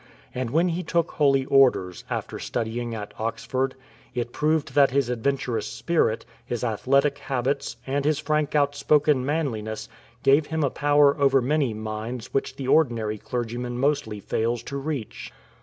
[0.33, 3.75] And when he took Holy Orders, after studying at Oxford,
[4.15, 9.87] it proved that his adventurous spirit, his athletic habits, and his frank outspoken manliness
[10.23, 15.31] gave him a power over many minds which the ordinary clergyman mostly fails to reach.